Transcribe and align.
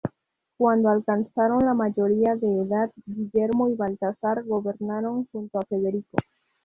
Cuando 0.57 0.89
alcanzaron 0.89 1.59
la 1.63 1.75
mayoría 1.75 2.35
de 2.35 2.61
edad, 2.61 2.89
Guillermo 3.05 3.69
y 3.69 3.75
Baltasar 3.75 4.43
gobernaron 4.45 5.27
junto 5.31 5.59
a 5.59 5.65
Federico. 5.69 6.17